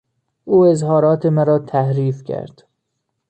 [0.45, 2.63] او اظهارات مرا تحریف کرد.